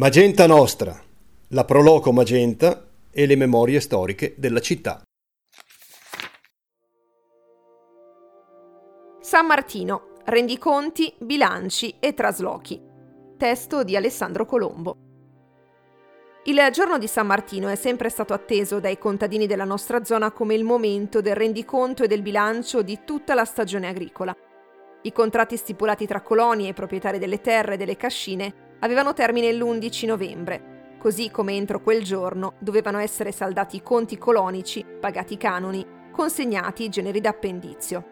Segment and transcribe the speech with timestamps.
[0.00, 0.98] Magenta Nostra,
[1.48, 5.02] la Proloco Magenta e le memorie storiche della città.
[9.20, 12.80] San Martino, rendiconti, bilanci e traslochi.
[13.36, 14.96] Testo di Alessandro Colombo.
[16.44, 20.54] Il giorno di San Martino è sempre stato atteso dai contadini della nostra zona come
[20.54, 24.34] il momento del rendiconto e del bilancio di tutta la stagione agricola.
[25.02, 30.06] I contratti stipulati tra coloni e proprietari delle terre e delle cascine avevano termine l'11
[30.06, 35.86] novembre, così come entro quel giorno dovevano essere saldati i conti colonici, pagati i canoni,
[36.10, 38.04] consegnati i generi d'appendizio.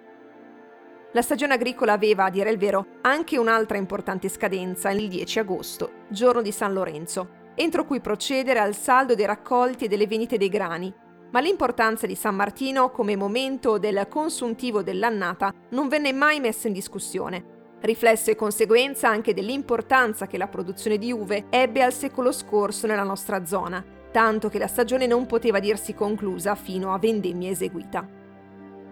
[1.12, 5.90] La stagione agricola aveva, a dire il vero, anche un'altra importante scadenza il 10 agosto,
[6.08, 10.48] giorno di San Lorenzo, entro cui procedere al saldo dei raccolti e delle vendite dei
[10.48, 10.92] grani,
[11.30, 16.74] ma l'importanza di San Martino come momento del consuntivo dell'annata non venne mai messa in
[16.74, 22.86] discussione, riflesso e conseguenza anche dell'importanza che la produzione di uve ebbe al secolo scorso
[22.86, 28.06] nella nostra zona, tanto che la stagione non poteva dirsi conclusa fino a vendemmia eseguita.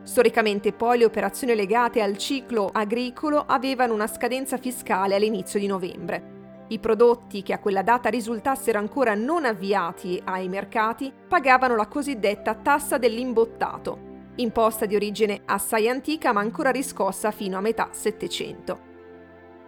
[0.02, 6.34] Storicamente poi le operazioni legate al ciclo agricolo avevano una scadenza fiscale all'inizio di novembre.
[6.68, 12.54] I prodotti che a quella data risultassero ancora non avviati ai mercati pagavano la cosiddetta
[12.54, 14.05] tassa dell'imbottato,
[14.36, 18.94] imposta di origine assai antica ma ancora riscossa fino a metà Settecento.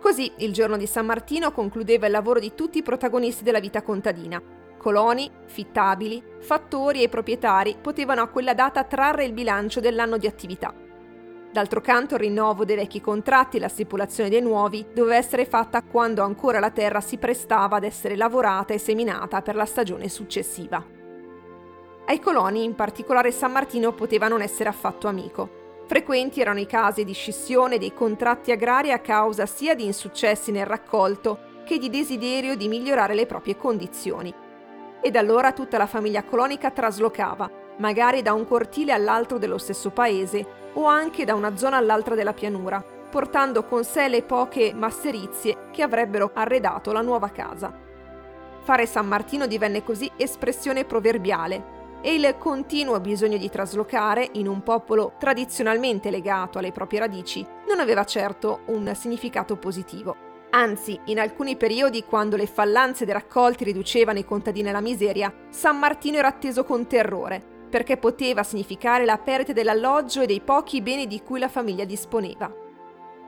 [0.01, 3.83] Così il giorno di San Martino concludeva il lavoro di tutti i protagonisti della vita
[3.83, 4.41] contadina.
[4.77, 10.73] Coloni, fittabili, fattori e proprietari potevano a quella data trarre il bilancio dell'anno di attività.
[11.51, 15.83] D'altro canto il rinnovo dei vecchi contratti e la stipulazione dei nuovi doveva essere fatta
[15.83, 20.98] quando ancora la terra si prestava ad essere lavorata e seminata per la stagione successiva.
[22.09, 25.83] Ai coloni, in particolare San Martino, poteva non essere affatto amico.
[25.85, 30.65] Frequenti erano i casi di scissione dei contratti agrari a causa sia di insuccessi nel
[30.65, 34.33] raccolto che di desiderio di migliorare le proprie condizioni.
[35.03, 40.71] Ed allora tutta la famiglia colonica traslocava, magari da un cortile all'altro dello stesso paese
[40.73, 45.83] o anche da una zona all'altra della pianura, portando con sé le poche masserizie che
[45.83, 47.71] avrebbero arredato la nuova casa.
[48.63, 54.63] Fare San Martino divenne così espressione proverbiale, e il continuo bisogno di traslocare in un
[54.63, 60.27] popolo tradizionalmente legato alle proprie radici non aveva certo un significato positivo.
[60.51, 65.79] Anzi, in alcuni periodi, quando le fallanze dei raccolti riducevano i contadini alla miseria, San
[65.79, 71.07] Martino era atteso con terrore, perché poteva significare la perdita dell'alloggio e dei pochi beni
[71.07, 72.51] di cui la famiglia disponeva.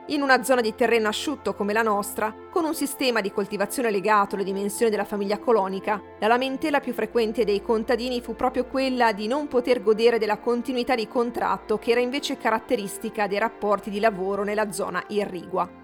[0.07, 4.35] In una zona di terreno asciutto come la nostra, con un sistema di coltivazione legato
[4.35, 9.27] alle dimensioni della famiglia colonica, la lamentela più frequente dei contadini fu proprio quella di
[9.27, 14.43] non poter godere della continuità di contratto che era invece caratteristica dei rapporti di lavoro
[14.43, 15.80] nella zona irrigua.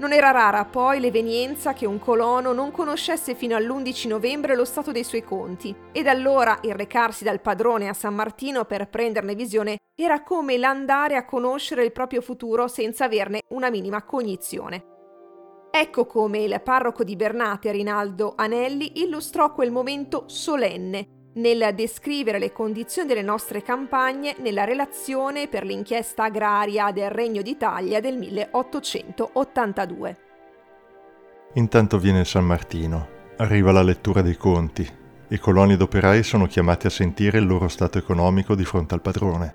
[0.00, 4.92] Non era rara poi l'evenienza che un colono non conoscesse fino all'11 novembre lo stato
[4.92, 9.76] dei suoi conti, ed allora il recarsi dal padrone a San Martino per prenderne visione
[9.94, 14.84] era come l'andare a conoscere il proprio futuro senza averne una minima cognizione.
[15.70, 22.52] Ecco come il parroco di Bernate, Rinaldo Anelli, illustrò quel momento solenne nel descrivere le
[22.52, 30.16] condizioni delle nostre campagne nella relazione per l'inchiesta agraria del Regno d'Italia del 1882.
[31.54, 34.88] Intanto viene San Martino, arriva la lettura dei conti.
[35.28, 39.00] I coloni ed operai sono chiamati a sentire il loro stato economico di fronte al
[39.00, 39.54] padrone.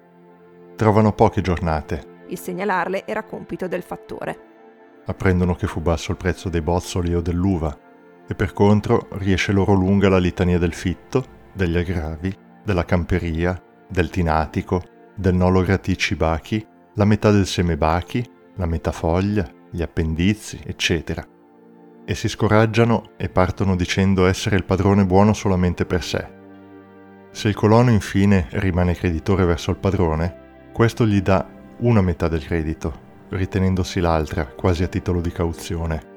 [0.75, 2.13] Trovano poche giornate.
[2.27, 4.39] Il segnalarle era compito del fattore.
[5.05, 7.77] Apprendono che fu basso il prezzo dei bozzoli o dell'uva,
[8.27, 14.09] e per contro riesce loro lunga la litania del fitto, degli aggravi, della camperia, del
[14.09, 14.83] tinatico,
[15.15, 21.25] del nolo graticci bachi, la metà del seme bachi, la metà foglia, gli appendizi, eccetera.
[22.05, 26.27] E si scoraggiano e partono dicendo essere il padrone buono solamente per sé.
[27.31, 31.47] Se il colono infine rimane creditore verso il padrone, questo gli dà
[31.79, 36.13] una metà del credito, ritenendosi l'altra quasi a titolo di cauzione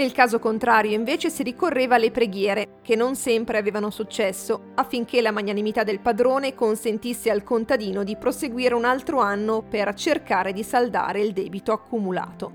[0.00, 5.30] nel caso contrario invece si ricorreva alle preghiere, che non sempre avevano successo, affinché la
[5.30, 11.20] magnanimità del padrone consentisse al contadino di proseguire un altro anno per cercare di saldare
[11.20, 12.50] il debito accumulato.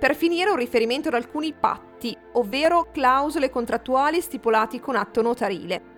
[0.00, 5.97] Per finire un riferimento ad alcuni patti, ovvero clausole contrattuali stipulati con atto notarile,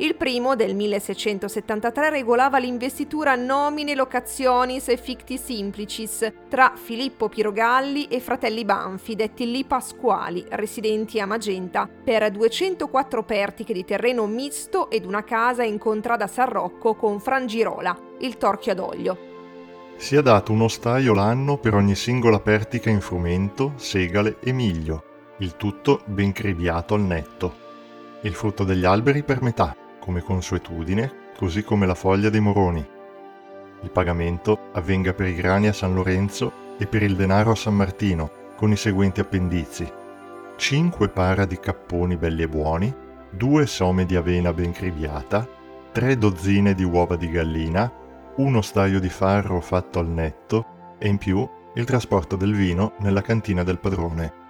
[0.00, 8.20] il primo, del 1673, regolava l'investitura nomine locationis e ficti simplicis tra Filippo Pirogalli e
[8.20, 15.04] fratelli Banfi, detti Li Pasquali, residenti a Magenta, per 204 pertiche di terreno misto ed
[15.04, 19.18] una casa in contrada San Rocco con Frangirola, il torchio ad olio.
[19.96, 25.02] Si è dato uno staio l'anno per ogni singola pertica in frumento, segale e miglio,
[25.38, 27.66] il tutto ben cribiato al netto.
[28.22, 32.86] Il frutto degli alberi per metà, come consuetudine, così come la foglia dei moroni.
[33.82, 37.74] Il pagamento avvenga per i grani a San Lorenzo e per il denaro a San
[37.74, 39.90] Martino, con i seguenti appendizi.
[40.56, 42.92] 5 para di capponi belli e buoni,
[43.30, 45.46] 2 some di avena ben cribiata,
[45.92, 47.92] 3 dozzine di uova di gallina,
[48.36, 53.22] uno staio di farro fatto al netto e in più il trasporto del vino nella
[53.22, 54.46] cantina del padrone.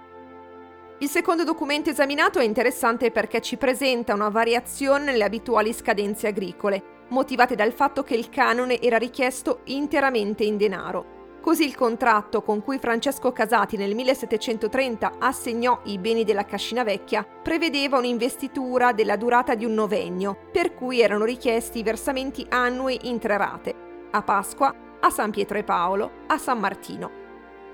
[1.01, 7.05] Il secondo documento esaminato è interessante perché ci presenta una variazione nelle abituali scadenze agricole,
[7.09, 11.37] motivate dal fatto che il canone era richiesto interamente in denaro.
[11.41, 17.23] Così il contratto con cui Francesco Casati nel 1730 assegnò i beni della Cascina Vecchia
[17.23, 23.37] prevedeva un'investitura della durata di un novennio, per cui erano richiesti versamenti annui in tre
[23.37, 23.73] rate,
[24.11, 27.18] a Pasqua, a San Pietro e Paolo, a San Martino.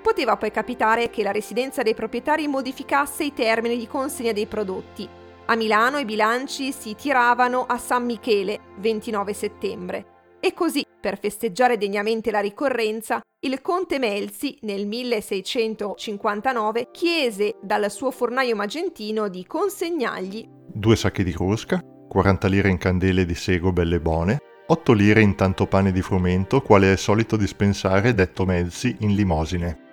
[0.05, 5.09] Poteva poi capitare che la residenza dei proprietari modificasse i termini di consegna dei prodotti.
[5.47, 10.05] A Milano i bilanci si tiravano a San Michele, 29 settembre.
[10.39, 18.11] E così, per festeggiare degnamente la ricorrenza, il conte Melzi nel 1659 chiese dal suo
[18.11, 23.99] fornaio magentino di consegnargli due sacchi di crusca, 40 lire in candele di sego belle
[23.99, 24.37] buone,
[24.67, 29.84] 8 lire in tanto pane di frumento, quale è solito dispensare detto Melzi in limosine.